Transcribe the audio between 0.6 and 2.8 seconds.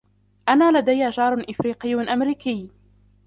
لدي جار أفريقي-أمريكي.